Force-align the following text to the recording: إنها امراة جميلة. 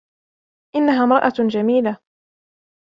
إنها 0.75 1.03
امراة 1.03 1.29
جميلة. 1.47 1.97